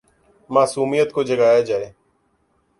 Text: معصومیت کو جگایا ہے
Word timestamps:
معصومیت 0.49 1.11
کو 1.11 1.23
جگایا 1.23 1.61
ہے 1.61 1.63